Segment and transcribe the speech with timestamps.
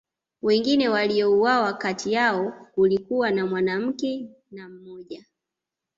[0.41, 5.25] wengine waliouawa kati yao kulikuwa na mwanamke na mmoja